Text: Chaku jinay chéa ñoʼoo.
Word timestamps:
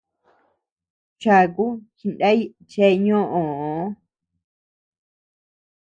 Chaku 1.21 1.65
jinay 1.99 2.39
chéa 2.69 2.91
ñoʼoo. 3.05 3.81